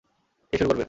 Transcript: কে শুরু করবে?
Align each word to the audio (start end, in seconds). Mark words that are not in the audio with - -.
কে 0.53 0.55
শুরু 0.57 0.69
করবে? 0.69 0.79